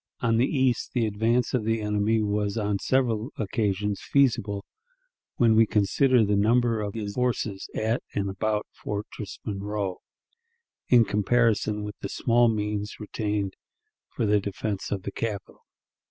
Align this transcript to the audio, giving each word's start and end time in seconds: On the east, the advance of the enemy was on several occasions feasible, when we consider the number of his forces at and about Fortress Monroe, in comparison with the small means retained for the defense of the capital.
On 0.21 0.37
the 0.37 0.47
east, 0.47 0.93
the 0.93 1.05
advance 1.05 1.53
of 1.53 1.63
the 1.63 1.79
enemy 1.79 2.23
was 2.23 2.57
on 2.57 2.79
several 2.79 3.29
occasions 3.37 4.01
feasible, 4.01 4.65
when 5.35 5.55
we 5.55 5.67
consider 5.67 6.25
the 6.25 6.35
number 6.35 6.81
of 6.81 6.95
his 6.95 7.13
forces 7.13 7.69
at 7.75 8.01
and 8.15 8.27
about 8.27 8.65
Fortress 8.71 9.37
Monroe, 9.45 10.01
in 10.89 11.05
comparison 11.05 11.83
with 11.83 11.99
the 11.99 12.09
small 12.09 12.47
means 12.49 12.99
retained 12.99 13.53
for 14.15 14.25
the 14.25 14.39
defense 14.39 14.89
of 14.89 15.03
the 15.03 15.11
capital. 15.11 15.65